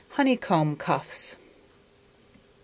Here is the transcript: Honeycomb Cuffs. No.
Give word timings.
Honeycomb 0.13 0.79
Cuffs. 0.79 1.35
No. 1.35 1.45